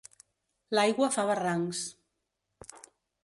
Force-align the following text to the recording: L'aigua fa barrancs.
L'aigua 0.77 1.09
fa 1.17 1.27
barrancs. 1.31 1.83